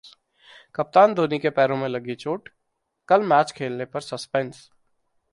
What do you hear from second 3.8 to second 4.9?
पर सस्पेंस